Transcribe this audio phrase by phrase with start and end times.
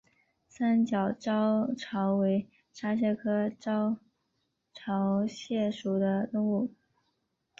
[0.47, 3.97] 三角招潮为沙蟹科招
[4.73, 6.73] 潮蟹属的动物。